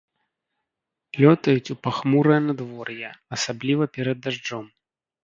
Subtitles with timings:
[1.23, 3.09] Лётаюць у пахмурае надвор'е,
[3.39, 4.65] асабліва перад дажджом.